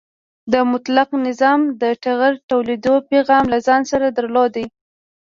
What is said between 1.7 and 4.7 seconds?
د ټغر ټولېدو پیغام له ځان سره درلود.